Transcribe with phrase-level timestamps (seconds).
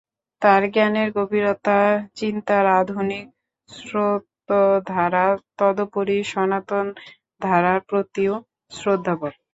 [0.41, 1.79] তার জ্ঞানের গভীরতা,
[2.15, 3.25] চিন্তার আধুনিক
[3.69, 5.25] স্রোতোধারা,
[5.59, 6.85] তদুপরি সনাতন
[7.41, 8.33] ধারার প্রতিও
[8.71, 9.33] শ্রদ্ধাবোধ।